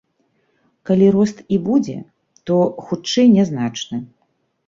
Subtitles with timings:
[0.89, 1.97] Калі рост і будзе,
[2.51, 2.57] то,
[2.87, 3.97] хутчэй, нязначны.